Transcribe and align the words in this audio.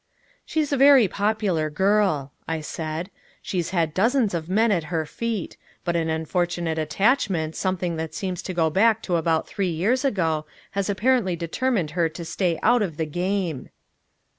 "She's 0.47 0.73
a 0.73 0.77
very 0.77 1.07
popular 1.07 1.69
girl," 1.69 2.33
I 2.47 2.61
said. 2.61 3.11
"She's 3.39 3.69
had 3.69 3.93
dozens 3.93 4.33
of 4.33 4.49
men 4.49 4.71
at 4.71 4.85
her 4.85 5.05
feet 5.05 5.57
but 5.85 5.95
an 5.95 6.09
unfortunate 6.09 6.79
attachment, 6.79 7.55
something 7.55 7.97
that 7.97 8.15
seems 8.15 8.41
to 8.41 8.53
go 8.55 8.71
back 8.71 9.03
to 9.03 9.17
about 9.17 9.47
three 9.47 9.69
years 9.69 10.03
ago, 10.03 10.47
has 10.71 10.89
apparently 10.89 11.35
determined 11.35 11.91
her 11.91 12.09
to 12.09 12.25
stay 12.25 12.57
out 12.63 12.81
of 12.81 12.97
the 12.97 13.05
game!" 13.05 13.69